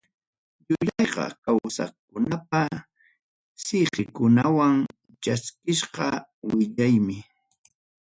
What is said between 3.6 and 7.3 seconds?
siqikunawan chaskisqa willaymi.